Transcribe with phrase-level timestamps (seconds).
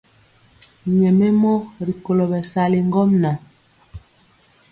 [0.97, 1.53] Nyɛmemɔ
[1.87, 3.37] rikolo bɛsali ŋgomnaŋ.